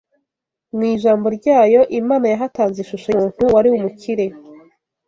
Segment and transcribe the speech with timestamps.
[0.75, 4.25] Mu ijambo ryayo, Imana yahatanze ishusho y’umuntu wari umukire